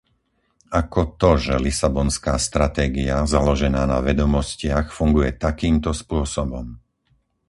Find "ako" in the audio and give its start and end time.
0.81-1.01